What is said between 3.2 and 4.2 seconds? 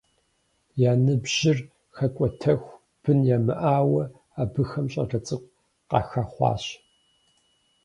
ямыӏауэ,